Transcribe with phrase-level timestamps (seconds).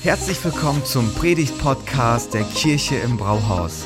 [0.00, 3.84] Herzlich willkommen zum Predigt-Podcast der Kirche im Brauhaus.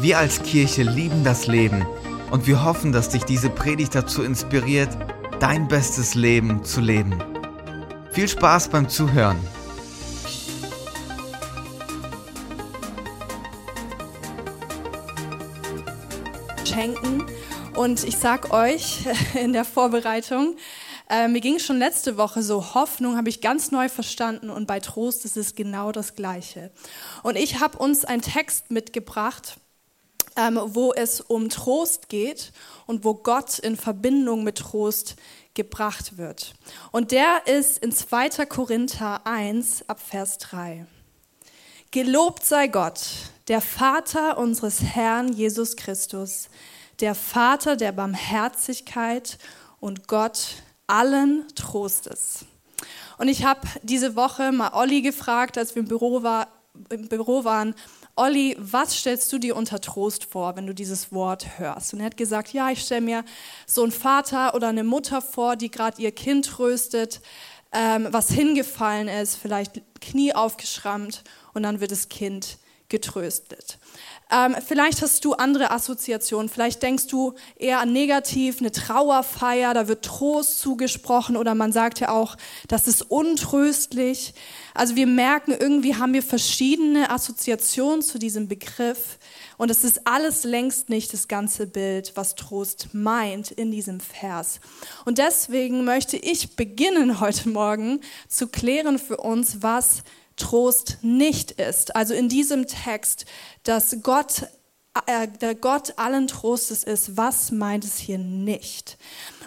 [0.00, 1.84] Wir als Kirche lieben das Leben
[2.30, 4.96] und wir hoffen, dass dich diese Predigt dazu inspiriert,
[5.40, 7.22] dein bestes Leben zu leben.
[8.12, 9.38] Viel Spaß beim Zuhören.
[16.64, 17.24] Schenken.
[17.74, 19.00] Und ich sag euch
[19.34, 20.56] in der Vorbereitung,
[21.08, 24.80] äh, mir ging schon letzte Woche so, Hoffnung habe ich ganz neu verstanden und bei
[24.80, 26.70] Trost ist es genau das Gleiche.
[27.22, 29.56] Und ich habe uns einen Text mitgebracht,
[30.36, 32.52] ähm, wo es um Trost geht
[32.86, 35.16] und wo Gott in Verbindung mit Trost
[35.52, 36.54] gebracht wird.
[36.90, 38.46] Und der ist in 2.
[38.46, 40.86] Korinther 1 ab Vers 3.
[41.90, 43.00] Gelobt sei Gott,
[43.46, 46.48] der Vater unseres Herrn Jesus Christus,
[47.00, 49.38] der Vater der Barmherzigkeit
[49.78, 52.44] und Gott allen Trostes.
[53.18, 56.48] Und ich habe diese Woche mal Olli gefragt, als wir im Büro, war,
[56.90, 57.74] im Büro waren,
[58.16, 61.94] Olli, was stellst du dir unter Trost vor, wenn du dieses Wort hörst?
[61.94, 63.24] Und er hat gesagt, ja, ich stelle mir
[63.66, 67.20] so einen Vater oder eine Mutter vor, die gerade ihr Kind tröstet,
[67.72, 71.24] ähm, was hingefallen ist, vielleicht Knie aufgeschrammt
[71.54, 73.78] und dann wird das Kind getröstet.
[74.30, 76.48] Ähm, vielleicht hast du andere Assoziationen.
[76.48, 82.00] Vielleicht denkst du eher an negativ, eine Trauerfeier, da wird Trost zugesprochen oder man sagt
[82.00, 82.36] ja auch,
[82.68, 84.34] das ist untröstlich.
[84.72, 89.18] Also wir merken, irgendwie haben wir verschiedene Assoziationen zu diesem Begriff
[89.56, 94.60] und es ist alles längst nicht das ganze Bild, was Trost meint in diesem Vers.
[95.04, 100.02] Und deswegen möchte ich beginnen heute Morgen zu klären für uns, was
[100.36, 101.94] Trost nicht ist.
[101.96, 103.26] Also in diesem Text,
[103.62, 104.46] dass Gott,
[105.06, 108.98] äh, der Gott allen Trostes ist, was meint es hier nicht?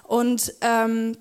[0.03, 1.17] Und ähm,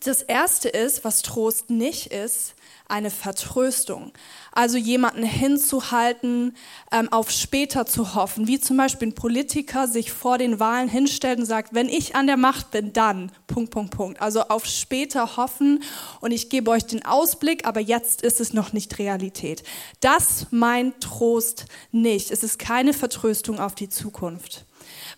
[0.00, 2.54] das Erste ist, was Trost nicht ist,
[2.88, 4.12] eine Vertröstung.
[4.52, 6.56] Also jemanden hinzuhalten,
[6.92, 11.38] ähm, auf später zu hoffen, wie zum Beispiel ein Politiker sich vor den Wahlen hinstellt
[11.38, 14.20] und sagt, wenn ich an der Macht bin, dann, Punkt, Punkt, Punkt.
[14.20, 15.82] Also auf später hoffen
[16.20, 19.62] und ich gebe euch den Ausblick, aber jetzt ist es noch nicht Realität.
[20.00, 22.30] Das meint Trost nicht.
[22.30, 24.65] Es ist keine Vertröstung auf die Zukunft.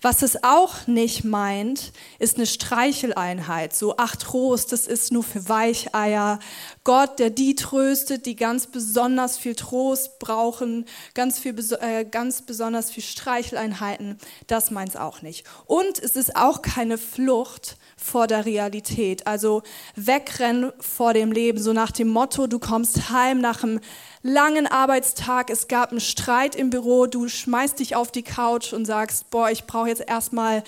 [0.00, 3.74] Was es auch nicht meint, ist eine Streicheleinheit.
[3.74, 6.38] So, ach Trost, das ist nur für Weicheier.
[6.84, 12.92] Gott, der die tröstet, die ganz besonders viel Trost brauchen, ganz, viel, äh, ganz besonders
[12.92, 15.44] viel Streicheleinheiten, das meint es auch nicht.
[15.66, 19.26] Und es ist auch keine Flucht vor der Realität.
[19.26, 19.62] Also
[19.96, 23.80] wegrennen vor dem Leben, so nach dem Motto, du kommst heim nach einem
[24.28, 28.84] langen Arbeitstag, es gab einen Streit im Büro, du schmeißt dich auf die Couch und
[28.84, 30.58] sagst, boah, ich brauche jetzt erstmal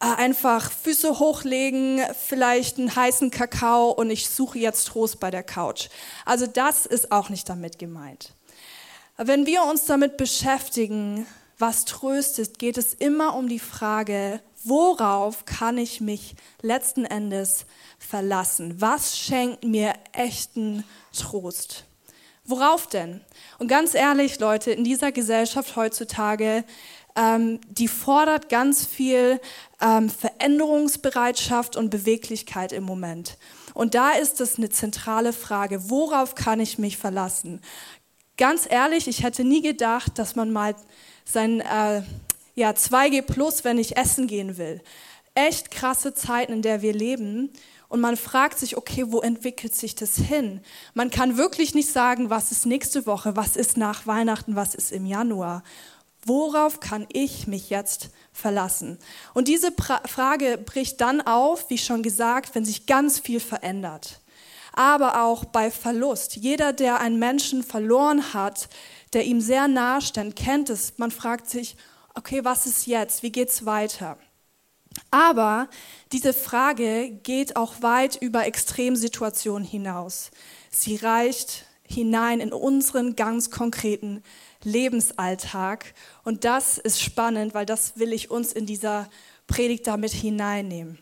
[0.00, 5.42] äh, einfach Füße hochlegen, vielleicht einen heißen Kakao und ich suche jetzt Trost bei der
[5.42, 5.88] Couch.
[6.24, 8.32] Also das ist auch nicht damit gemeint.
[9.16, 11.26] Wenn wir uns damit beschäftigen,
[11.58, 17.64] was tröstet, geht es immer um die Frage, worauf kann ich mich letzten Endes
[17.98, 18.78] verlassen?
[18.80, 20.84] Was schenkt mir echten
[21.16, 21.85] Trost?
[22.46, 23.20] Worauf denn?
[23.58, 26.64] Und ganz ehrlich, Leute, in dieser Gesellschaft heutzutage,
[27.16, 29.40] ähm, die fordert ganz viel
[29.80, 33.38] ähm, Veränderungsbereitschaft und Beweglichkeit im Moment.
[33.74, 37.60] Und da ist es eine zentrale Frage, worauf kann ich mich verlassen?
[38.36, 40.76] Ganz ehrlich, ich hätte nie gedacht, dass man mal
[41.24, 42.02] sein äh,
[42.54, 44.80] ja, 2G Plus, wenn ich essen gehen will.
[45.34, 47.50] Echt krasse Zeiten, in der wir leben.
[47.88, 50.60] Und man fragt sich, okay, wo entwickelt sich das hin?
[50.94, 54.92] Man kann wirklich nicht sagen, was ist nächste Woche, was ist nach Weihnachten, was ist
[54.92, 55.62] im Januar.
[56.24, 58.98] Worauf kann ich mich jetzt verlassen?
[59.32, 64.20] Und diese pra Frage bricht dann auf, wie schon gesagt, wenn sich ganz viel verändert.
[64.72, 66.34] Aber auch bei Verlust.
[66.34, 68.68] Jeder, der einen Menschen verloren hat,
[69.12, 70.98] der ihm sehr nahe stand, kennt es.
[70.98, 71.76] Man fragt sich,
[72.14, 73.22] okay, was ist jetzt?
[73.22, 74.18] Wie geht's weiter?
[75.10, 75.68] Aber
[76.12, 80.30] diese Frage geht auch weit über Extremsituationen hinaus.
[80.70, 84.22] Sie reicht hinein in unseren ganz konkreten
[84.62, 85.94] Lebensalltag.
[86.24, 89.08] Und das ist spannend, weil das will ich uns in dieser
[89.46, 90.98] Predigt damit hineinnehmen.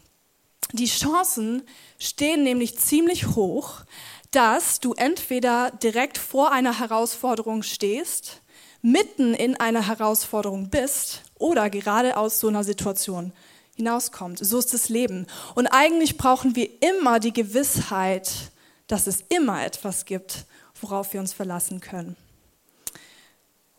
[0.73, 1.63] Die Chancen
[1.99, 3.85] stehen nämlich ziemlich hoch,
[4.31, 8.43] dass du entweder direkt vor einer Herausforderung stehst,
[8.83, 13.33] mitten in einer Herausforderung bist oder gerade aus so einer Situation
[13.77, 14.39] hinauskommt.
[14.39, 15.27] So ist das Leben.
[15.55, 18.31] Und eigentlich brauchen wir immer die Gewissheit,
[18.87, 20.45] dass es immer etwas gibt,
[20.81, 22.17] worauf wir uns verlassen können.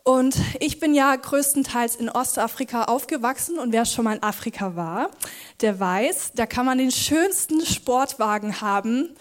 [0.02, 5.10] Und ich bin ja größtenteils in Ostafrika aufgewachsen und wer schon mal in Afrika war,
[5.62, 9.16] der weiß, da kann man den schönsten Sportwagen haben.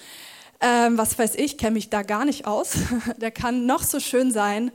[0.61, 2.73] Ähm, was weiß ich, kenne mich da gar nicht aus.
[3.17, 4.71] Der kann noch so schön sein,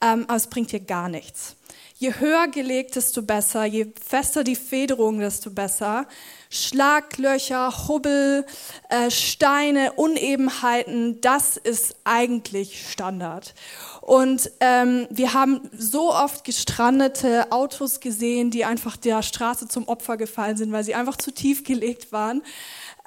[0.00, 1.56] ähm, aber es bringt dir gar nichts.
[2.04, 3.64] Je höher gelegt, desto besser.
[3.64, 6.06] Je fester die Federung, desto besser.
[6.50, 8.44] Schlaglöcher, Hubbel,
[8.90, 13.54] äh, Steine, Unebenheiten, das ist eigentlich Standard.
[14.02, 20.18] Und ähm, wir haben so oft gestrandete Autos gesehen, die einfach der Straße zum Opfer
[20.18, 22.42] gefallen sind, weil sie einfach zu tief gelegt waren.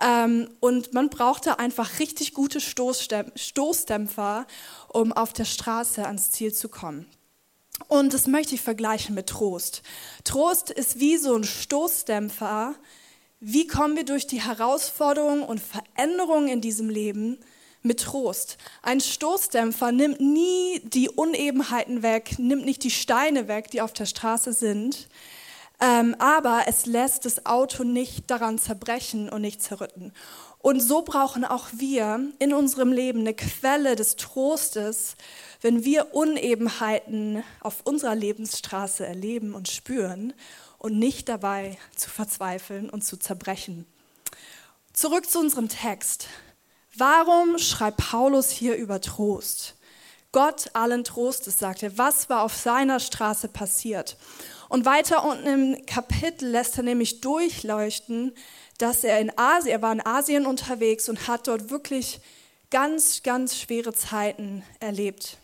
[0.02, 4.48] Ähm, und man brauchte einfach richtig gute Stoßdämpfer,
[4.88, 7.06] um auf der Straße ans Ziel zu kommen.
[7.88, 9.82] Und das möchte ich vergleichen mit Trost.
[10.24, 12.76] Trost ist wie so ein Stoßdämpfer.
[13.40, 17.38] Wie kommen wir durch die Herausforderungen und Veränderungen in diesem Leben
[17.84, 18.58] mit Trost?
[18.82, 24.08] Ein Stoßdämpfer nimmt nie die Unebenheiten weg, nimmt nicht die Steine weg, die auf der
[24.08, 25.08] Straße sind,
[25.80, 30.12] ähm, aber es lässt das Auto nicht daran zerbrechen und nicht zerrütten.
[30.60, 35.16] Und so brauchen auch wir in unserem Leben eine Quelle des Trostes,
[35.62, 40.34] wenn wir Unebenheiten auf unserer Lebensstraße erleben und spüren
[40.78, 43.86] und nicht dabei zu verzweifeln und zu zerbrechen.
[44.94, 46.28] Zurück zu unserem Text.
[46.96, 49.76] Warum schreibt Paulus hier über Trost?
[50.32, 51.98] Gott allen Trostes, sagt er.
[51.98, 54.18] Was war auf seiner Straße passiert?
[54.70, 58.34] Und weiter unten im Kapitel lässt er nämlich durchleuchten,
[58.78, 62.20] dass er in Asien, er war in Asien unterwegs und hat dort wirklich
[62.70, 65.38] ganz, ganz schwere Zeiten erlebt.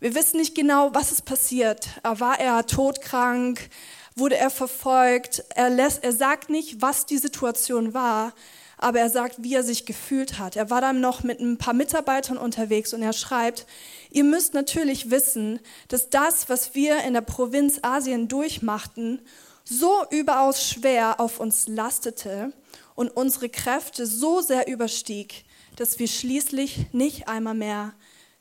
[0.00, 1.88] Wir wissen nicht genau, was ist passiert.
[2.02, 3.68] War er todkrank?
[4.16, 5.44] Wurde er verfolgt?
[5.54, 8.34] Er, lässt, er sagt nicht, was die Situation war,
[8.78, 10.56] aber er sagt, wie er sich gefühlt hat.
[10.56, 13.64] Er war dann noch mit ein paar Mitarbeitern unterwegs und er schreibt,
[14.10, 19.22] ihr müsst natürlich wissen, dass das, was wir in der Provinz Asien durchmachten,
[19.64, 22.52] so überaus schwer auf uns lastete
[22.94, 25.44] und unsere Kräfte so sehr überstieg,
[25.76, 27.94] dass wir schließlich nicht einmal mehr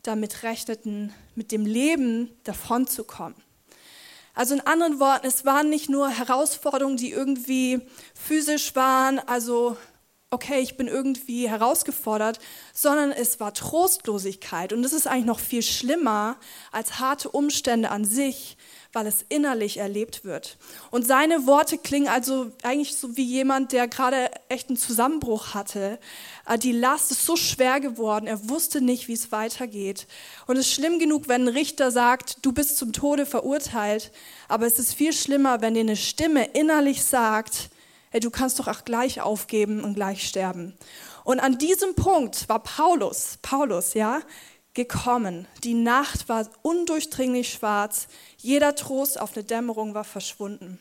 [0.04, 3.36] damit rechneten, mit dem Leben davonzukommen.
[4.34, 7.82] Also in anderen Worten, es waren nicht nur Herausforderungen, die irgendwie
[8.14, 9.78] physisch waren, also
[10.34, 12.40] okay, ich bin irgendwie herausgefordert,
[12.74, 14.72] sondern es war Trostlosigkeit.
[14.72, 16.38] Und das ist eigentlich noch viel schlimmer
[16.72, 18.58] als harte Umstände an sich,
[18.94, 20.58] weil es innerlich erlebt wird.
[20.90, 26.00] Und seine Worte klingen also eigentlich so wie jemand, der gerade echt einen Zusammenbruch hatte.
[26.48, 30.08] Äh, die Last ist so schwer geworden, er wusste nicht, wie es weitergeht.
[30.48, 34.12] Und es ist schlimm genug, wenn ein Richter sagt, du bist zum Tode verurteilt,
[34.48, 37.70] aber es ist viel schlimmer, wenn dir eine Stimme innerlich sagt,
[38.10, 40.78] hey, du kannst doch auch gleich aufgeben und gleich sterben.
[41.24, 44.22] Und an diesem Punkt war Paulus, Paulus, ja,
[44.74, 45.48] gekommen.
[45.64, 48.08] Die Nacht war undurchdringlich schwarz.
[48.38, 50.80] Jeder Trost auf eine Dämmerung war verschwunden.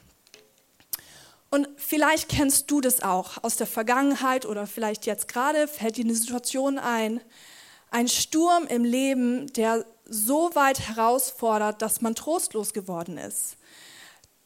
[1.50, 6.04] Und vielleicht kennst du das auch aus der Vergangenheit oder vielleicht jetzt gerade fällt dir
[6.04, 7.20] eine Situation ein.
[7.90, 13.56] Ein Sturm im Leben, der so weit herausfordert, dass man trostlos geworden ist.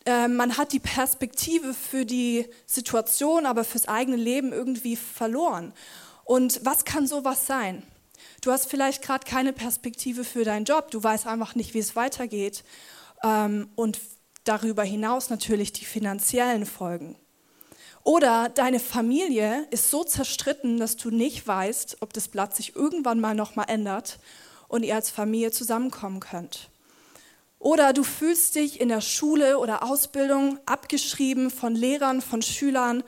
[0.06, 5.74] Äh, man hat die Perspektive für die Situation, aber fürs eigene Leben irgendwie verloren.
[6.24, 7.82] Und was kann sowas sein?
[8.44, 11.96] Du hast vielleicht gerade keine Perspektive für deinen Job, du weißt einfach nicht, wie es
[11.96, 12.62] weitergeht.
[13.22, 13.98] Ähm, und
[14.44, 17.16] darüber hinaus natürlich die finanziellen Folgen.
[18.02, 23.18] Oder deine Familie ist so zerstritten, dass du nicht weißt, ob das Blatt sich irgendwann
[23.18, 24.18] mal nochmal ändert
[24.68, 26.68] und ihr als Familie zusammenkommen könnt.
[27.58, 33.04] Oder du fühlst dich in der Schule oder Ausbildung abgeschrieben von Lehrern, von Schülern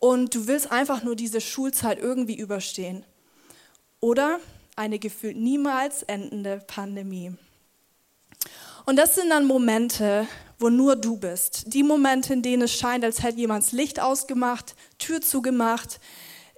[0.00, 3.06] und du willst einfach nur diese Schulzeit irgendwie überstehen.
[4.00, 4.40] Oder
[4.82, 7.32] eine gefühlt niemals endende Pandemie.
[8.84, 10.26] Und das sind dann Momente,
[10.58, 11.72] wo nur du bist.
[11.72, 16.00] Die Momente, in denen es scheint, als hätte jemand Licht ausgemacht, Tür zugemacht.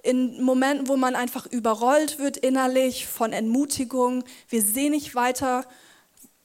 [0.01, 4.23] In Momenten, wo man einfach überrollt wird innerlich von Entmutigung.
[4.49, 5.63] Wir sehen nicht weiter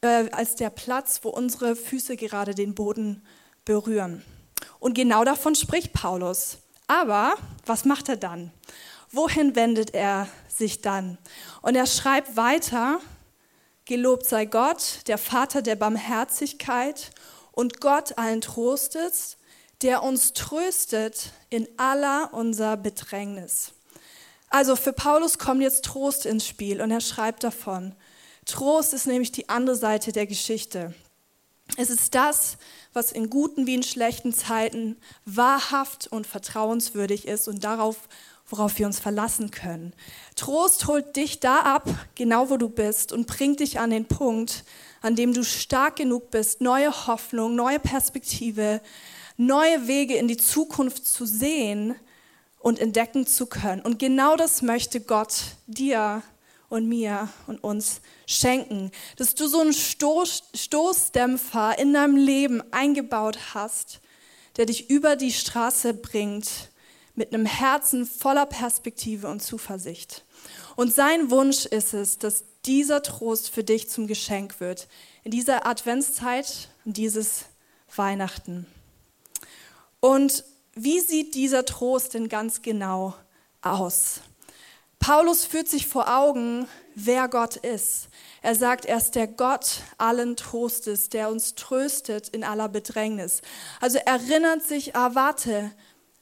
[0.02, 3.22] äh, als der Platz, wo unsere Füße gerade den Boden
[3.64, 4.22] berühren.
[4.80, 6.58] Und genau davon spricht Paulus.
[6.88, 7.34] Aber
[7.64, 8.52] was macht er dann?
[9.12, 10.28] Wohin wendet er
[10.60, 11.18] sich dann?
[11.62, 13.00] Und er schreibt weiter,
[13.86, 17.10] gelobt sei Gott, der Vater der Barmherzigkeit
[17.50, 19.36] und Gott allen Trostes,
[19.82, 23.72] der uns tröstet in aller unser Bedrängnis.
[24.48, 27.94] Also für Paulus kommt jetzt Trost ins Spiel und er schreibt davon.
[28.46, 30.94] Trost ist nämlich die andere Seite der Geschichte.
[31.76, 32.58] Es ist das,
[32.92, 38.08] was in guten wie in schlechten Zeiten wahrhaft und vertrauenswürdig ist und darauf
[38.50, 39.92] worauf wir uns verlassen können.
[40.36, 44.64] Trost holt dich da ab, genau wo du bist, und bringt dich an den Punkt,
[45.02, 48.80] an dem du stark genug bist, neue Hoffnung, neue Perspektive,
[49.36, 51.94] neue Wege in die Zukunft zu sehen
[52.58, 53.80] und entdecken zu können.
[53.80, 55.34] Und genau das möchte Gott
[55.66, 56.22] dir
[56.68, 63.38] und mir und uns schenken, dass du so einen Stoß, Stoßdämpfer in deinem Leben eingebaut
[63.54, 64.00] hast,
[64.56, 66.69] der dich über die Straße bringt
[67.20, 70.24] mit einem Herzen voller Perspektive und Zuversicht.
[70.74, 74.88] Und sein Wunsch ist es, dass dieser Trost für dich zum Geschenk wird
[75.22, 77.44] in dieser Adventszeit und dieses
[77.94, 78.66] Weihnachten.
[80.00, 83.14] Und wie sieht dieser Trost denn ganz genau
[83.60, 84.22] aus?
[84.98, 88.08] Paulus führt sich vor Augen, wer Gott ist.
[88.40, 93.42] Er sagt, er ist der Gott allen Trostes, der uns tröstet in aller Bedrängnis.
[93.78, 95.70] Also erinnert sich, ah, warte,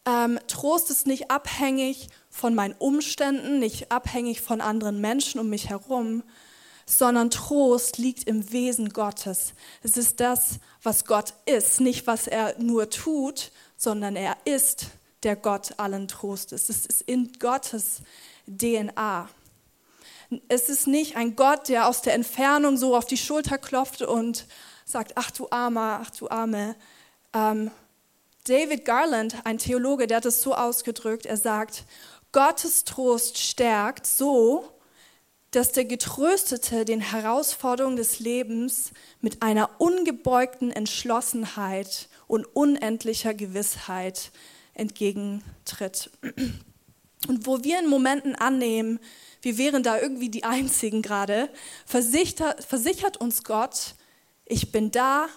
[0.06, 5.68] ähm, Trost ist nicht abhängig von meinen Umständen, nicht abhängig von anderen Menschen um mich
[5.68, 6.22] herum,
[6.86, 9.52] sondern Trost liegt im Wesen Gottes.
[9.82, 14.86] Es ist das, was Gott ist, nicht was er nur tut, sondern er ist
[15.22, 16.68] der Gott allen Trostes.
[16.68, 18.00] Es ist in Gottes
[18.46, 19.28] DNA.
[20.48, 24.46] Es ist nicht ein Gott, der aus der Entfernung so auf die Schulter klopft und
[24.84, 26.76] sagt, ach du Armer, ach du Arme.
[27.34, 27.70] Ähm,
[28.48, 31.84] David Garland, ein Theologe, der hat es so ausgedrückt, er sagt,
[32.32, 34.64] Gottes Trost stärkt so,
[35.50, 44.30] dass der Getröstete den Herausforderungen des Lebens mit einer ungebeugten Entschlossenheit und unendlicher Gewissheit
[44.74, 46.10] entgegentritt.
[47.26, 49.00] Und wo wir in Momenten annehmen,
[49.42, 51.50] wir wären da irgendwie die Einzigen gerade,
[51.84, 53.94] versichert, versichert uns Gott,
[54.44, 55.28] ich bin da,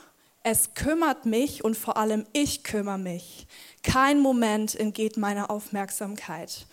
[0.43, 3.47] es kümmert mich und vor allem ich kümmere mich.
[3.83, 6.65] Kein Moment entgeht meiner Aufmerksamkeit.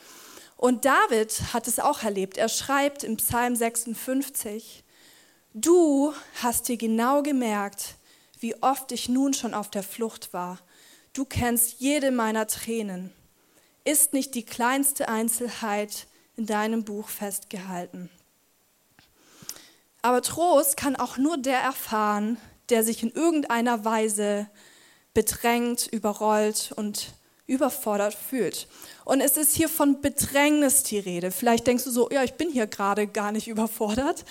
[0.57, 2.37] Und David hat es auch erlebt.
[2.39, 4.85] Er schreibt im Psalm 56,
[5.55, 7.95] Du hast dir genau gemerkt,
[8.41, 10.59] wie oft ich nun schon auf der Flucht war.
[11.13, 13.13] Du kennst jede meiner Tränen
[13.89, 16.07] ist nicht die kleinste Einzelheit
[16.37, 18.11] in deinem Buch festgehalten.
[20.03, 22.37] Aber Trost kann auch nur der erfahren,
[22.71, 24.49] der sich in irgendeiner Weise
[25.15, 27.13] bedrängt, überrollt und
[27.47, 28.69] überfordert fühlt.
[29.05, 31.31] Und es ist hier von Bedrängnis die Rede.
[31.31, 34.25] Vielleicht denkst du so, ja, ich bin hier gerade gar nicht überfordert.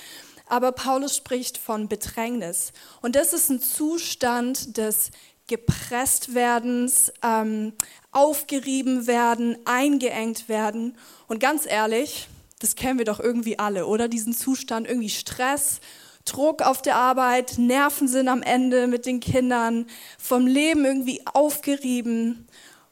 [0.50, 2.72] Aber Paulus spricht von Bedrängnis.
[3.02, 5.12] Und das ist ein Zustand des
[5.48, 7.74] Gepresstwerdens, ähm,
[8.12, 10.98] aufgerieben werden, eingeengt werden.
[11.28, 12.28] Und ganz ehrlich,
[12.60, 14.08] das kennen wir doch irgendwie alle, oder?
[14.08, 15.80] Diesen Zustand, irgendwie Stress,
[16.28, 19.88] Druck auf der Arbeit, Nerven sind am Ende mit den Kindern,
[20.20, 22.48] vom Leben irgendwie aufgerieben.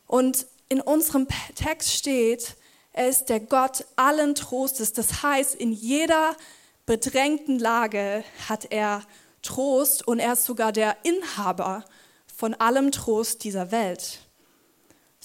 [0.08, 2.56] Und in unserem Text steht,
[2.94, 4.94] er ist der Gott allen Trostes.
[4.94, 6.36] Das heißt, in jeder
[6.86, 9.04] bedrängten Lage hat er
[9.42, 11.86] Trost und er ist sogar der Inhaber
[12.36, 14.25] von allem Trost dieser Welt.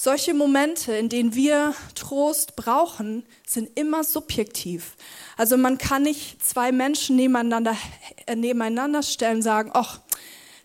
[0.03, 4.97] Solche Momente, in denen wir Trost brauchen, sind immer subjektiv.
[5.37, 7.77] Also man kann nicht zwei Menschen nebeneinander,
[8.25, 10.01] äh, nebeneinander stellen und sagen, ach,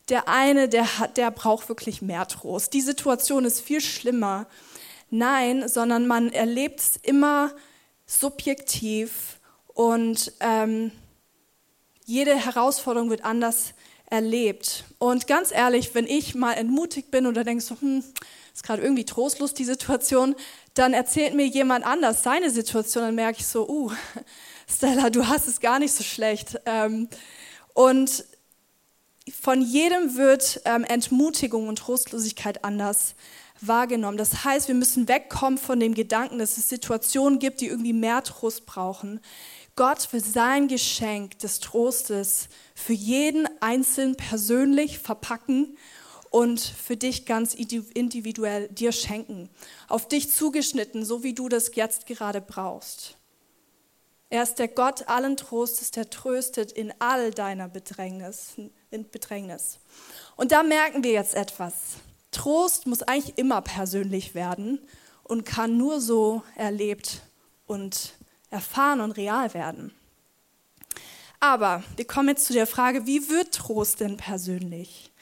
[0.08, 2.72] der eine, der, hat, der braucht wirklich mehr Trost.
[2.72, 4.48] Die Situation ist viel schlimmer.
[5.10, 7.51] Nein, sondern man erlebt es immer
[8.06, 10.94] subjektiv und ähm,
[12.06, 13.74] jede Herausforderung wird anders
[14.06, 14.86] erlebt.
[14.98, 18.01] Und ganz ehrlich, wenn ich mal entmutigt bin oder denke so, hm,
[18.55, 20.33] ist gerade irgendwie trostlos die Situation,
[20.75, 23.91] dann erzählt mir jemand anders seine Situation, dann merke ich so, uh,
[24.67, 26.57] Stella, du hast es gar nicht so schlecht.
[26.65, 27.09] Ähm,
[27.74, 28.24] und
[29.41, 33.15] von jedem wird ähm, Entmutigung und Trostlosigkeit anders
[33.59, 34.17] wahrgenommen.
[34.17, 38.24] Das heißt, wir müssen wegkommen von dem Gedanken, dass es Situationen gibt, die irgendwie mehr
[38.24, 39.19] Trost brauchen.
[39.75, 45.77] Gott will sein Geschenk des Trostes für jeden Einzelnen persönlich verpacken
[46.36, 49.50] und für dich ganz individuell dir schenken.
[49.88, 53.15] Auf dich zugeschnitten, so wie du das jetzt gerade brauchst.
[54.30, 58.56] Er ist der Gott allen Trostes, der tröstet in all deiner Bedrängnis.
[58.92, 59.80] In Bedrängnis.
[60.36, 61.74] Und da merken wir jetzt etwas.
[62.32, 64.86] Trost muss eigentlich immer persönlich werden
[65.24, 67.22] und kann nur so erlebt
[67.65, 68.12] und
[68.50, 69.94] erfahren und real werden.
[71.39, 75.13] Aber wir kommen jetzt zu der Frage, wie wird Trost denn persönlich?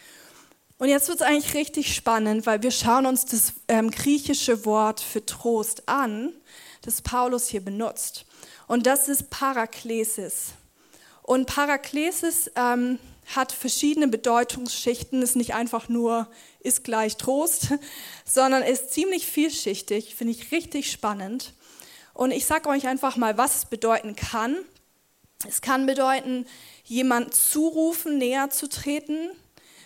[0.83, 4.99] Und jetzt wird es eigentlich richtig spannend, weil wir schauen uns das ähm, griechische Wort
[4.99, 6.33] für Trost an,
[6.81, 8.25] das Paulus hier benutzt.
[8.67, 10.47] Und das ist Paraklesis.
[11.21, 12.99] Und Paraklesis ähm,
[13.33, 16.27] hat verschiedene Bedeutungsschichten, ist nicht einfach nur
[16.59, 17.75] ist gleich Trost,
[18.25, 21.53] sondern ist ziemlich vielschichtig, finde ich richtig spannend.
[22.13, 24.57] Und ich sage euch einfach mal, was es bedeuten kann.
[25.47, 26.45] Es kann bedeuten,
[26.83, 29.29] jemand zurufen, näher zu treten,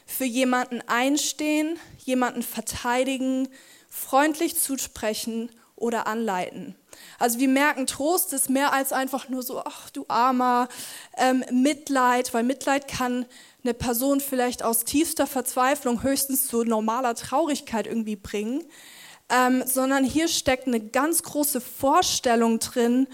[0.07, 3.49] für jemanden einstehen, jemanden verteidigen,
[3.89, 6.75] freundlich zusprechen oder anleiten.
[7.19, 10.69] Also wir merken, Trost ist mehr als einfach nur so, ach du armer,
[11.17, 13.25] ähm, Mitleid, weil Mitleid kann
[13.63, 18.63] eine Person vielleicht aus tiefster Verzweiflung höchstens zu normaler Traurigkeit irgendwie bringen,
[19.29, 23.07] ähm, sondern hier steckt eine ganz große Vorstellung drin,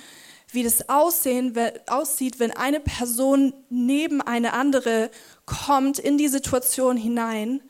[0.54, 1.58] wie das aussehen,
[1.88, 5.10] aussieht, wenn eine Person neben eine andere
[5.46, 7.62] kommt in die Situation hinein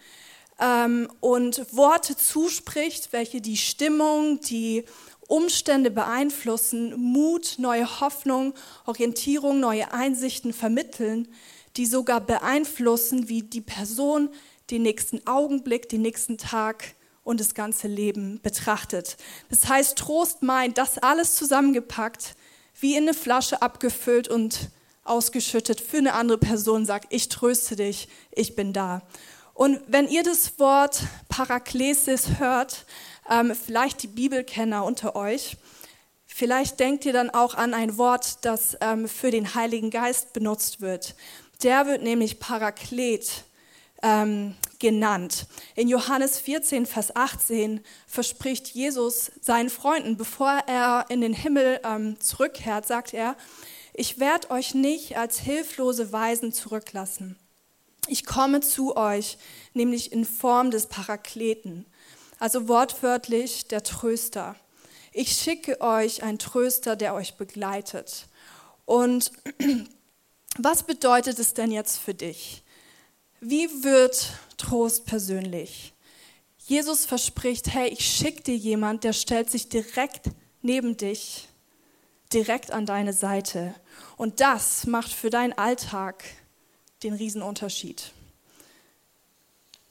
[0.59, 4.83] ähm, und Worte zuspricht, welche die Stimmung, die
[5.27, 8.53] Umstände beeinflussen, Mut, neue Hoffnung,
[8.85, 11.27] Orientierung, neue Einsichten vermitteln,
[11.77, 14.29] die sogar beeinflussen, wie die Person
[14.69, 19.17] den nächsten Augenblick, den nächsten Tag und das ganze Leben betrachtet.
[19.49, 22.35] Das heißt, Trost meint, das alles zusammengepackt,
[22.79, 24.69] wie in eine Flasche abgefüllt und
[25.03, 29.01] ausgeschüttet für eine andere Person, sagt, ich tröste dich, ich bin da.
[29.53, 32.85] Und wenn ihr das Wort Paraklesis hört,
[33.29, 35.57] ähm, vielleicht die Bibelkenner unter euch,
[36.25, 40.81] vielleicht denkt ihr dann auch an ein Wort, das ähm, für den Heiligen Geist benutzt
[40.81, 41.15] wird.
[41.61, 43.43] Der wird nämlich Paraklet
[44.01, 45.47] ähm, genannt.
[45.75, 52.19] In Johannes 14, Vers 18 verspricht Jesus seinen Freunden, bevor er in den Himmel ähm,
[52.19, 53.37] zurückkehrt, sagt er,
[53.93, 57.37] ich werde euch nicht als hilflose Weisen zurücklassen.
[58.07, 59.37] Ich komme zu euch,
[59.73, 61.85] nämlich in Form des Parakleten,
[62.37, 64.57] also wortwörtlich der Tröster.
[65.13, 68.27] Ich schicke euch einen Tröster, der euch begleitet.
[68.83, 69.31] Und
[70.57, 72.62] was bedeutet es denn jetzt für dich?
[73.45, 75.91] Wie wird Trost persönlich?
[76.65, 80.29] Jesus verspricht, hey, ich schicke dir jemand, der stellt sich direkt
[80.61, 81.49] neben dich,
[82.31, 83.75] direkt an deine Seite.
[84.15, 86.23] Und das macht für deinen Alltag
[87.03, 88.13] den Riesenunterschied.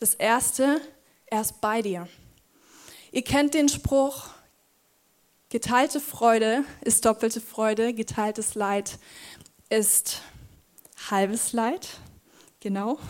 [0.00, 0.80] Das Erste,
[1.26, 2.08] er ist bei dir.
[3.10, 4.30] Ihr kennt den Spruch,
[5.50, 8.98] geteilte Freude ist doppelte Freude, geteiltes Leid
[9.68, 10.22] ist
[11.10, 11.86] halbes Leid.
[12.62, 13.00] Genau.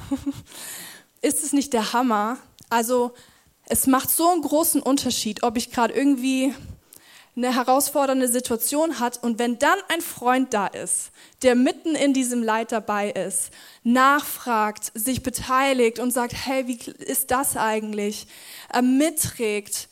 [1.21, 2.39] Ist es nicht der Hammer?
[2.71, 3.13] Also
[3.67, 6.55] es macht so einen großen Unterschied, ob ich gerade irgendwie
[7.37, 11.11] eine herausfordernde Situation hat und wenn dann ein Freund da ist,
[11.43, 13.51] der mitten in diesem Leid dabei ist,
[13.85, 18.27] nachfragt, sich beteiligt und sagt, hey, wie ist das eigentlich,
[18.73, 19.89] äh, mitträgt.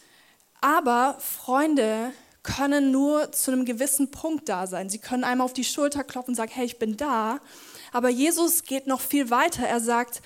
[0.62, 4.88] Aber Freunde können nur zu einem gewissen Punkt da sein.
[4.88, 7.40] Sie können einmal auf die Schulter klopfen und sagen, hey, ich bin da.
[7.92, 9.64] Aber Jesus geht noch viel weiter.
[9.66, 10.22] Er sagt,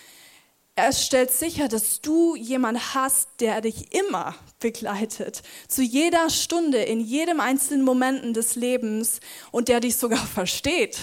[0.76, 6.98] er stellt sicher, dass du jemanden hast, der dich immer begleitet, zu jeder Stunde, in
[6.98, 9.20] jedem einzelnen Momenten des Lebens
[9.52, 10.98] und der dich sogar versteht,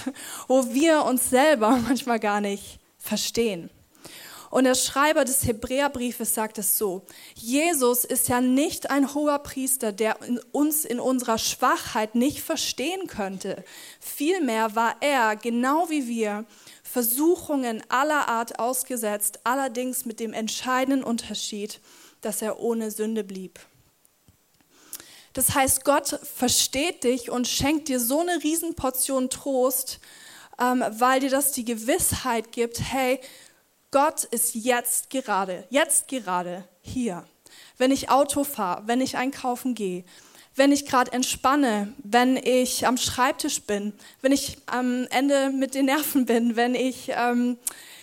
[0.46, 3.70] wo wir uns selber manchmal gar nicht verstehen.
[4.52, 9.92] Und der Schreiber des Hebräerbriefes sagt es so, Jesus ist ja nicht ein hoher Priester,
[9.92, 10.18] der
[10.52, 13.64] uns in unserer Schwachheit nicht verstehen könnte.
[13.98, 16.44] Vielmehr war er, genau wie wir,
[16.82, 21.80] Versuchungen aller Art ausgesetzt, allerdings mit dem entscheidenden Unterschied,
[22.20, 23.58] dass er ohne Sünde blieb.
[25.32, 29.98] Das heißt, Gott versteht dich und schenkt dir so eine Riesenportion Trost,
[30.60, 33.18] ähm, weil dir das die Gewissheit gibt, hey,
[33.92, 37.24] Gott ist jetzt gerade, jetzt gerade hier.
[37.76, 40.04] Wenn ich Auto fahre, wenn ich einkaufen gehe,
[40.56, 45.86] wenn ich gerade entspanne, wenn ich am Schreibtisch bin, wenn ich am Ende mit den
[45.86, 47.58] Nerven bin, wenn ich ähm,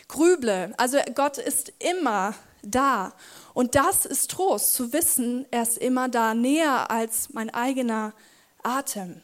[0.08, 0.74] grüble.
[0.78, 3.14] Also Gott ist immer da.
[3.56, 8.14] Und das ist Trost, zu wissen, er ist immer da, näher als mein eigener
[8.62, 9.22] Atem.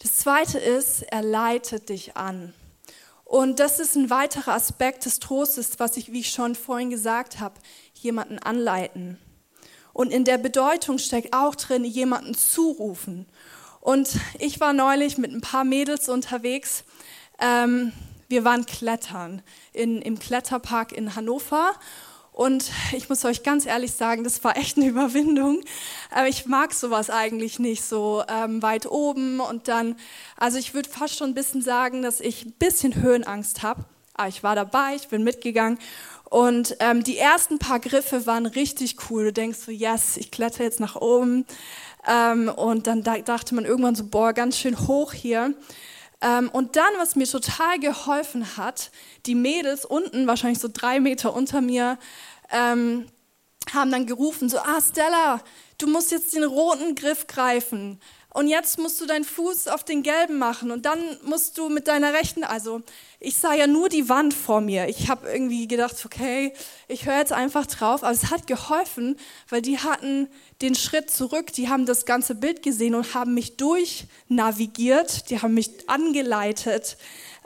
[0.00, 2.52] Das Zweite ist, er leitet dich an.
[3.28, 7.40] Und das ist ein weiterer Aspekt des Trostes, was ich, wie ich schon vorhin gesagt
[7.40, 7.60] habe,
[7.92, 9.18] jemanden anleiten.
[9.92, 13.26] Und in der Bedeutung steckt auch drin, jemanden zurufen.
[13.80, 16.84] Und ich war neulich mit ein paar Mädels unterwegs.
[17.38, 17.92] Ähm,
[18.28, 19.42] wir waren klettern
[19.74, 21.72] in, im Kletterpark in Hannover
[22.38, 25.60] und ich muss euch ganz ehrlich sagen, das war echt eine Überwindung.
[26.28, 29.96] Ich mag sowas eigentlich nicht so ähm, weit oben und dann,
[30.36, 33.84] also ich würde fast schon ein bisschen sagen, dass ich ein bisschen Höhenangst habe.
[34.14, 35.80] Aber ich war dabei, ich bin mitgegangen
[36.30, 39.24] und ähm, die ersten paar Griffe waren richtig cool.
[39.24, 41.44] Du denkst so, yes, ich kletter jetzt nach oben.
[42.06, 45.54] Ähm, und dann da, dachte man irgendwann so, boah, ganz schön hoch hier.
[46.20, 48.90] Ähm, und dann, was mir total geholfen hat,
[49.26, 51.98] die Mädels unten, wahrscheinlich so drei Meter unter mir,
[52.50, 53.06] ähm,
[53.72, 55.40] haben dann gerufen, so, ah Stella,
[55.78, 58.00] du musst jetzt den roten Griff greifen.
[58.34, 61.88] Und jetzt musst du deinen Fuß auf den gelben machen und dann musst du mit
[61.88, 62.82] deiner rechten, also
[63.20, 64.86] ich sah ja nur die Wand vor mir.
[64.88, 66.52] Ich habe irgendwie gedacht, okay,
[66.88, 69.16] ich höre jetzt einfach drauf, aber es hat geholfen,
[69.48, 70.28] weil die hatten
[70.60, 75.54] den Schritt zurück, die haben das ganze Bild gesehen und haben mich durchnavigiert, die haben
[75.54, 76.98] mich angeleitet,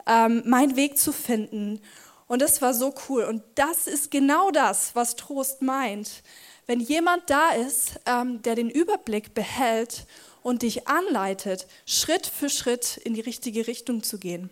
[0.05, 1.79] ähm, meinen Weg zu finden.
[2.27, 3.23] Und das war so cool.
[3.23, 6.23] Und das ist genau das, was Trost meint.
[6.65, 10.05] Wenn jemand da ist, ähm, der den Überblick behält
[10.43, 14.49] und dich anleitet, Schritt für Schritt in die richtige Richtung zu gehen.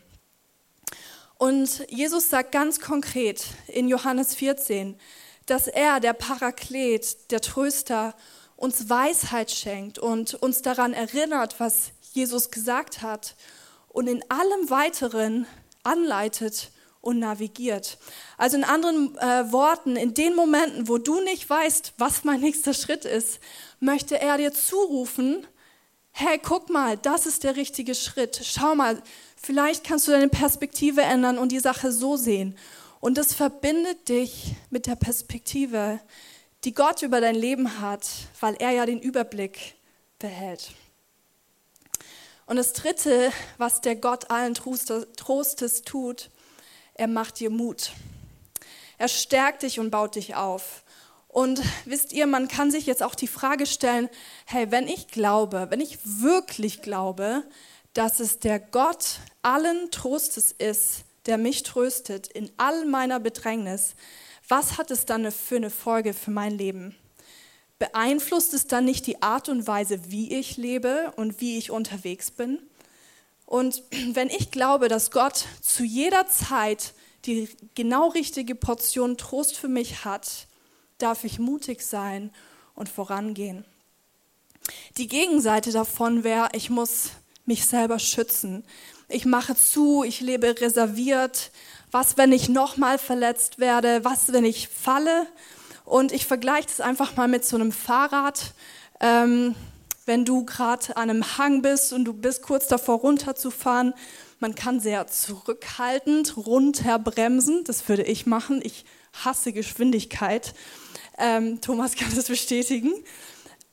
[1.38, 4.98] Und Jesus sagt ganz konkret in Johannes 14,
[5.46, 8.16] dass er, der Paraklet, der Tröster,
[8.56, 13.36] uns Weisheit schenkt und uns daran erinnert, was Jesus gesagt hat
[13.90, 15.48] und in allem Weiteren
[15.84, 17.98] anleitet und navigiert.
[18.38, 22.76] Also in anderen äh, Worten, in den Momenten, wo du nicht weißt, was mein nächster
[22.76, 23.40] Schritt ist,
[23.80, 25.48] möchte er dir zurufen,
[26.12, 28.42] hey, guck mal, das ist der richtige Schritt.
[28.44, 29.02] Schau mal,
[29.36, 32.58] vielleicht kannst du deine Perspektive ändern und die Sache so sehen.
[33.00, 36.00] Und das verbindet dich mit der Perspektive,
[36.64, 38.08] die Gott über dein Leben hat,
[38.40, 39.76] weil er ja den Überblick
[40.20, 40.72] behält.
[42.46, 46.30] Und das Dritte, was der Gott allen Trostes tut,
[46.94, 47.92] er macht dir Mut.
[48.98, 50.84] Er stärkt dich und baut dich auf.
[51.32, 54.10] Und wisst ihr, man kann sich jetzt auch die Frage stellen,
[54.46, 57.44] hey, wenn ich glaube, wenn ich wirklich glaube,
[57.94, 63.96] dass es der Gott allen Trostes ist, der mich tröstet in all meiner Bedrängnis,
[64.50, 66.96] was hat es dann für eine Folge für mein Leben?
[67.80, 72.30] Beeinflusst es dann nicht die Art und Weise, wie ich lebe und wie ich unterwegs
[72.30, 72.60] bin?
[73.46, 76.94] Und wenn ich glaube, dass Gott zu jeder Zeit
[77.26, 80.48] die genau richtige Portion Trost für mich hat,
[81.02, 82.32] darf ich mutig sein
[82.76, 83.66] und vorangehen.
[84.98, 87.12] Die Gegenseite davon wäre, ich muss
[87.46, 88.64] mich selber schützen.
[89.10, 91.52] Ich mache zu, ich lebe reserviert.
[91.92, 94.06] Was, wenn ich nochmal verletzt werde?
[94.06, 95.28] Was, wenn ich falle?
[95.84, 98.54] Und ich vergleiche das einfach mal mit so einem Fahrrad.
[99.02, 99.56] Ähm,
[100.06, 103.94] wenn du gerade an einem Hang bist und du bist kurz davor runterzufahren,
[104.40, 107.64] man kann sehr zurückhaltend runterbremsen.
[107.66, 108.62] Das würde ich machen.
[108.64, 110.54] Ich hasse Geschwindigkeit.
[111.18, 112.94] Ähm, Thomas kann das bestätigen.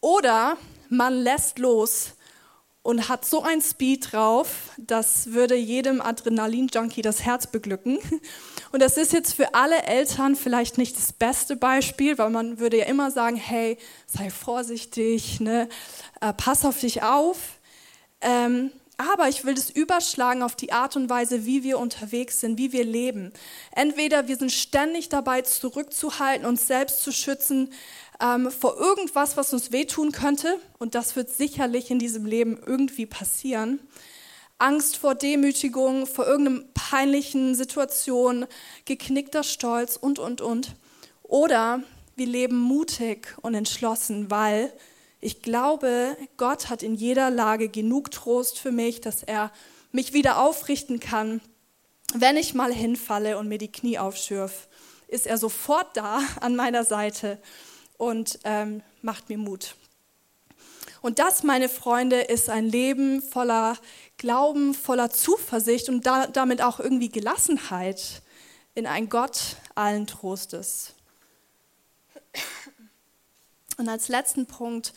[0.00, 0.56] Oder
[0.88, 2.12] man lässt los
[2.82, 7.98] und hat so ein Speed drauf, das würde jedem Adrenalin-Junkie das Herz beglücken.
[8.72, 12.78] Und das ist jetzt für alle Eltern vielleicht nicht das beste Beispiel, weil man würde
[12.78, 15.68] ja immer sagen, hey, sei vorsichtig, ne?
[16.20, 17.38] Äh, pass auf dich auf.
[18.20, 22.58] Ähm, aber ich will das überschlagen auf die Art und Weise, wie wir unterwegs sind,
[22.58, 23.32] wie wir leben.
[23.70, 27.72] Entweder wir sind ständig dabei, zurückzuhalten, uns selbst zu schützen
[28.20, 30.58] ähm, vor irgendwas, was uns wehtun könnte.
[30.78, 33.78] Und das wird sicherlich in diesem Leben irgendwie passieren.
[34.58, 38.46] Angst vor Demütigung, vor irgendeiner peinlichen Situation,
[38.84, 40.74] geknickter Stolz und, und, und.
[41.22, 41.84] Oder
[42.16, 44.72] wir leben mutig und entschlossen, weil
[45.20, 49.50] ich glaube, Gott hat in jeder Lage genug Trost für mich, dass er
[49.90, 51.40] mich wieder aufrichten kann.
[52.14, 54.68] Wenn ich mal hinfalle und mir die Knie aufschürf,
[55.08, 57.38] ist er sofort da an meiner Seite
[57.96, 59.74] und ähm, macht mir Mut.
[61.00, 63.76] Und das, meine Freunde, ist ein Leben voller
[64.16, 68.22] Glauben, voller Zuversicht und da, damit auch irgendwie Gelassenheit
[68.74, 70.94] in ein Gott allen Trostes.
[73.78, 74.92] Und als letzten Punkt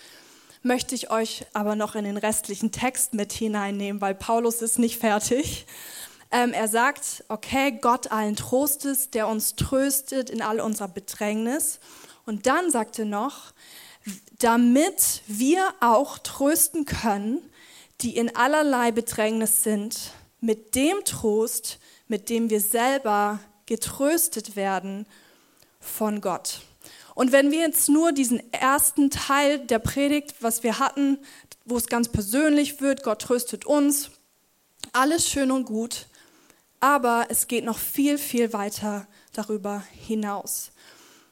[0.63, 4.99] möchte ich euch aber noch in den restlichen Text mit hineinnehmen, weil Paulus ist nicht
[4.99, 5.67] fertig.
[6.31, 11.79] Ähm, er sagt, okay, Gott allen Trostes, der uns tröstet in all unserer Bedrängnis.
[12.25, 13.53] Und dann sagt er noch,
[14.39, 17.39] damit wir auch trösten können,
[18.01, 25.05] die in allerlei Bedrängnis sind, mit dem Trost, mit dem wir selber getröstet werden
[25.79, 26.61] von Gott.
[27.15, 31.19] Und wenn wir jetzt nur diesen ersten Teil der Predigt, was wir hatten,
[31.65, 34.11] wo es ganz persönlich wird, Gott tröstet uns,
[34.93, 36.07] alles schön und gut,
[36.79, 40.71] aber es geht noch viel, viel weiter darüber hinaus.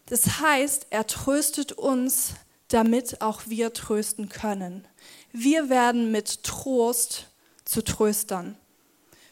[0.06, 2.34] Das heißt, er tröstet uns,
[2.70, 4.88] damit auch wir trösten können.
[5.32, 7.28] Wir werden mit Trost
[7.65, 8.58] zu Tröstern.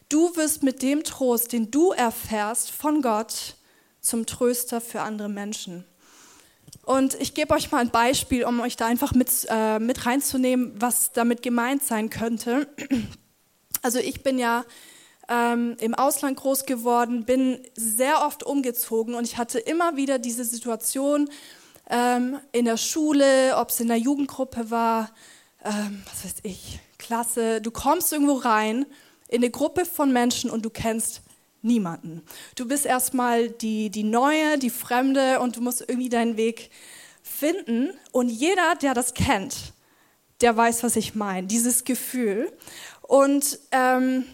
[0.10, 3.55] Du wirst mit dem Trost, den du erfährst von Gott,
[3.99, 5.86] zum Tröster für andere Menschen.
[6.88, 10.73] Und ich gebe euch mal ein Beispiel, um euch da einfach mit, äh, mit reinzunehmen,
[10.80, 12.67] was damit gemeint sein könnte.
[13.84, 14.65] Also ich bin ja
[15.30, 20.43] ähm, im Ausland groß geworden, bin sehr oft umgezogen und ich hatte immer wieder diese
[20.43, 21.30] Situation
[21.89, 25.12] ähm, in der Schule, ob es in der Jugendgruppe war,
[25.63, 28.88] ähm, was weiß ich, Klasse, du kommst irgendwo rein
[29.28, 31.21] in eine Gruppe von Menschen und du kennst
[31.67, 32.23] niemanden.
[32.56, 36.71] Du bist erstmal die, die Neue, die Fremde und du musst irgendwie deinen Weg
[37.21, 37.91] finden.
[38.12, 39.73] Und jeder, der das kennt,
[40.41, 42.51] der weiß, was ich meine, dieses Gefühl.
[43.01, 44.25] Und ähm,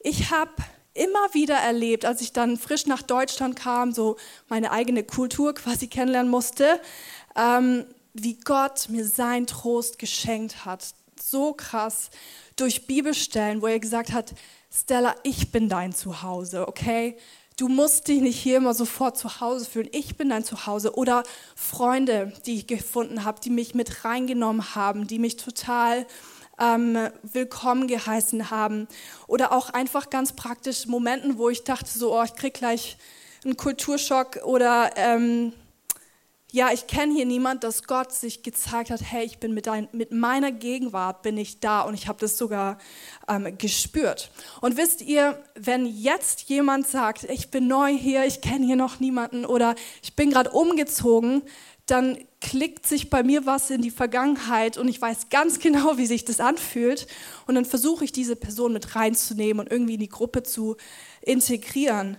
[0.00, 0.52] ich habe
[0.94, 4.16] immer wieder erlebt, als ich dann frisch nach Deutschland kam, so
[4.48, 6.80] meine eigene Kultur quasi kennenlernen musste,
[7.36, 10.94] ähm, wie Gott mir sein Trost geschenkt hat.
[11.20, 12.10] So krass
[12.56, 14.32] durch Bibelstellen, wo er gesagt hat,
[14.70, 17.16] Stella, ich bin dein Zuhause, okay?
[17.56, 19.88] Du musst dich nicht hier immer sofort zu Hause fühlen.
[19.92, 20.94] Ich bin dein Zuhause.
[20.94, 21.22] Oder
[21.54, 26.06] Freunde, die ich gefunden habe, die mich mit reingenommen haben, die mich total
[26.60, 28.88] ähm, willkommen geheißen haben.
[29.26, 32.98] Oder auch einfach ganz praktisch Momenten, wo ich dachte, so, oh, ich krieg gleich
[33.44, 35.52] einen Kulturschock oder ähm,
[36.56, 39.90] ja, ich kenne hier niemand, dass Gott sich gezeigt hat, hey, ich bin mit, dein,
[39.92, 42.78] mit meiner Gegenwart bin ich da und ich habe das sogar
[43.28, 44.30] ähm, gespürt.
[44.62, 49.00] Und wisst ihr, wenn jetzt jemand sagt, ich bin neu hier, ich kenne hier noch
[49.00, 51.42] niemanden oder ich bin gerade umgezogen,
[51.84, 56.06] dann klickt sich bei mir was in die Vergangenheit und ich weiß ganz genau, wie
[56.06, 57.06] sich das anfühlt.
[57.46, 60.78] Und dann versuche ich diese Person mit reinzunehmen und irgendwie in die Gruppe zu
[61.20, 62.16] integrieren.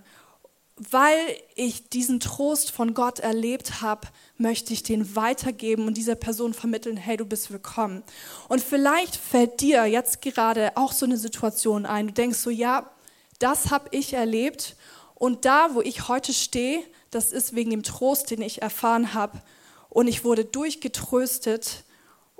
[0.78, 1.18] Weil
[1.56, 6.98] ich diesen Trost von Gott erlebt habe, möchte ich den weitergeben und dieser Person vermitteln,
[6.98, 8.04] hey, du bist willkommen.
[8.48, 12.08] Und vielleicht fällt dir jetzt gerade auch so eine Situation ein.
[12.08, 12.92] Du denkst so, ja,
[13.40, 14.76] das habe ich erlebt
[15.16, 19.42] und da, wo ich heute stehe, das ist wegen dem Trost, den ich erfahren habe
[19.90, 21.84] und ich wurde durchgetröstet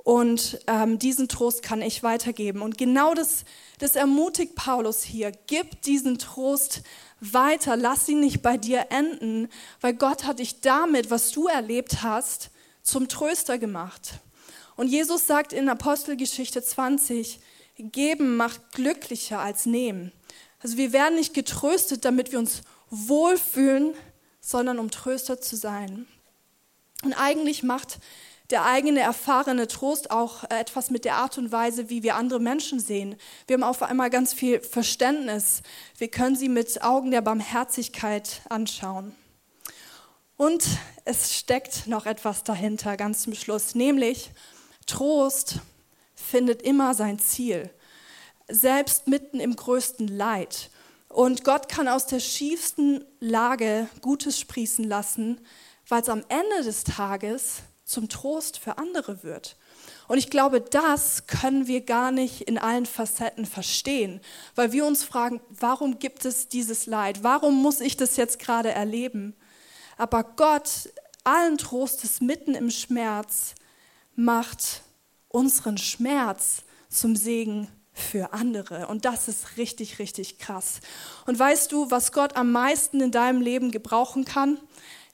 [0.08, 2.62] und ähm, diesen Trost kann ich weitergeben.
[2.62, 3.44] Und genau das,
[3.78, 5.32] das ermutigt Paulus hier.
[5.46, 6.80] Gib diesen Trost
[7.20, 9.50] weiter, lass ihn nicht bei dir enden,
[9.82, 12.48] weil Gott hat dich damit, was du erlebt hast,
[12.82, 14.12] zum Tröster gemacht.
[14.76, 17.38] Und Jesus sagt in Apostelgeschichte 20,
[17.76, 20.12] geben macht glücklicher als nehmen.
[20.60, 23.92] Also wir werden nicht getröstet, damit wir uns wohlfühlen,
[24.40, 26.06] sondern um Tröster zu sein.
[27.04, 27.98] Und eigentlich macht
[28.50, 32.40] der eigene erfahrene Trost auch äh, etwas mit der Art und Weise, wie wir andere
[32.40, 33.16] Menschen sehen.
[33.46, 35.62] Wir haben auf einmal ganz viel Verständnis.
[35.98, 39.14] Wir können sie mit Augen der Barmherzigkeit anschauen.
[40.36, 40.64] Und
[41.04, 44.30] es steckt noch etwas dahinter, ganz zum Schluss, nämlich
[44.86, 45.56] Trost
[46.14, 47.70] findet immer sein Ziel,
[48.48, 50.70] selbst mitten im größten Leid.
[51.08, 55.40] Und Gott kann aus der schiefsten Lage Gutes sprießen lassen,
[55.88, 59.56] weil es am Ende des Tages zum Trost für andere wird.
[60.08, 64.20] Und ich glaube, das können wir gar nicht in allen Facetten verstehen,
[64.54, 67.22] weil wir uns fragen, warum gibt es dieses Leid?
[67.22, 69.34] Warum muss ich das jetzt gerade erleben?
[69.96, 70.90] Aber Gott,
[71.24, 73.54] allen Trostes mitten im Schmerz,
[74.14, 74.82] macht
[75.28, 78.86] unseren Schmerz zum Segen für andere.
[78.88, 80.80] Und das ist richtig, richtig krass.
[81.26, 84.58] Und weißt du, was Gott am meisten in deinem Leben gebrauchen kann?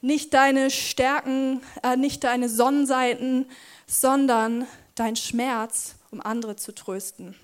[0.04, 3.46] Nicht deine Stärken, äh, nicht deine Sonnenseiten,
[3.86, 7.34] sondern dein Schmerz, um andere zu trösten.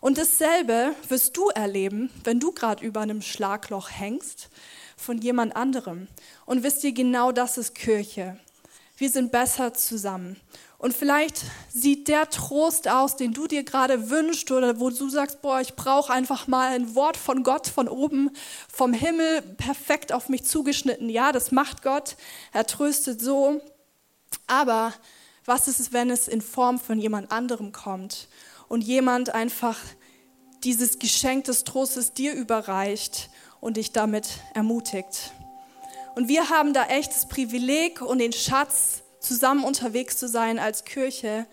[0.00, 4.50] Und dasselbe wirst du erleben, wenn du gerade über einem Schlagloch hängst
[4.96, 6.06] von jemand anderem.
[6.46, 8.38] Und wisst ihr, genau das ist Kirche.
[8.96, 10.36] Wir sind besser zusammen.
[10.78, 11.42] Und vielleicht
[11.74, 15.74] sieht der Trost aus, den du dir gerade wünschst oder wo du sagst, boah, ich
[15.74, 18.30] brauche einfach mal ein Wort von Gott von oben,
[18.72, 21.08] vom Himmel, perfekt auf mich zugeschnitten.
[21.08, 22.16] Ja, das macht Gott.
[22.52, 23.60] Er tröstet so.
[24.46, 24.94] Aber
[25.44, 28.28] was ist es, wenn es in Form von jemand anderem kommt
[28.68, 29.78] und jemand einfach
[30.62, 35.32] dieses Geschenk des Trostes dir überreicht und dich damit ermutigt?
[36.14, 40.84] Und wir haben da echt das Privileg und den Schatz, zusammen unterwegs zu sein als
[40.84, 41.46] Kirche.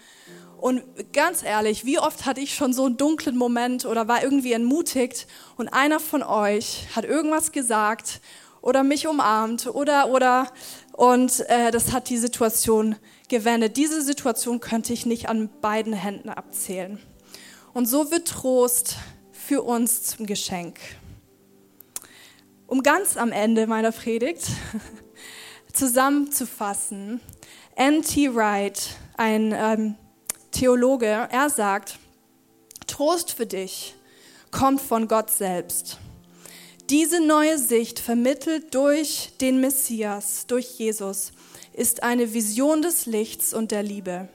[0.57, 4.53] Und ganz ehrlich, wie oft hatte ich schon so einen dunklen Moment oder war irgendwie
[4.53, 8.21] entmutigt und einer von euch hat irgendwas gesagt
[8.61, 10.51] oder mich umarmt oder oder
[10.93, 12.95] und äh, das hat die Situation
[13.27, 13.77] gewendet.
[13.77, 16.99] Diese Situation könnte ich nicht an beiden Händen abzählen.
[17.73, 18.95] Und so wird Trost
[19.31, 20.79] für uns zum Geschenk.
[22.67, 24.47] Um ganz am Ende meiner Predigt
[25.73, 27.19] zusammenzufassen,
[27.77, 28.33] N.T.
[28.33, 29.95] Wright, ein ähm,
[30.51, 31.99] Theologe, er sagt,
[32.87, 33.95] Trost für dich
[34.49, 35.97] kommt von Gott selbst.
[36.89, 41.33] Diese neue Sicht, vermittelt durch den Messias, durch Jesus,
[41.73, 44.29] ist eine Vision des Lichts und der Liebe.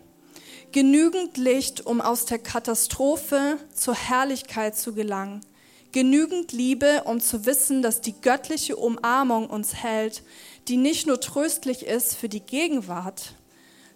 [0.72, 5.40] Genügend Licht, um aus der Katastrophe zur Herrlichkeit zu gelangen.
[5.92, 10.22] Genügend Liebe, um zu wissen, dass die göttliche Umarmung uns hält,
[10.68, 13.34] die nicht nur tröstlich ist für die Gegenwart,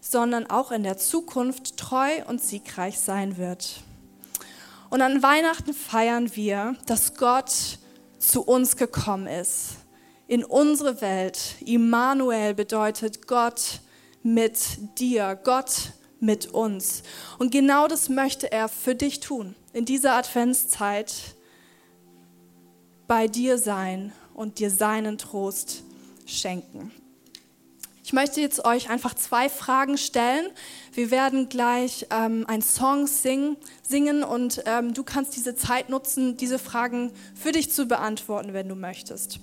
[0.01, 3.83] sondern auch in der Zukunft treu und siegreich sein wird.
[4.91, 7.79] Und an Weihnachten feiern wir, dass Gott
[8.19, 9.77] zu uns gekommen ist,
[10.27, 11.57] in unsere Welt.
[11.65, 13.81] Immanuel bedeutet Gott
[14.23, 14.59] mit
[14.99, 17.03] dir, Gott mit uns.
[17.39, 21.15] Und genau das möchte er für dich tun, in dieser Adventszeit
[23.07, 25.83] bei dir sein und dir seinen Trost
[26.27, 26.91] schenken.
[28.05, 30.51] Ich möchte jetzt euch einfach zwei Fragen stellen.
[30.93, 36.37] Wir werden gleich ähm, einen Song singen, singen und ähm, du kannst diese Zeit nutzen,
[36.37, 39.41] diese Fragen für dich zu beantworten, wenn du möchtest.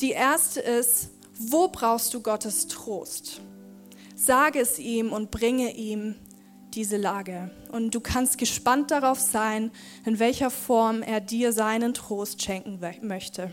[0.00, 3.40] Die erste ist, wo brauchst du Gottes Trost?
[4.16, 6.16] Sage es ihm und bringe ihm
[6.74, 7.52] diese Lage.
[7.70, 9.70] Und du kannst gespannt darauf sein,
[10.04, 13.52] in welcher Form er dir seinen Trost schenken möchte.